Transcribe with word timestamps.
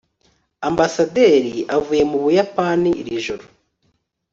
ambasaderi 0.69 1.55
avuye 1.75 2.03
mu 2.11 2.17
buyapani 2.23 2.89
iri 3.01 3.15
joro 3.25 3.45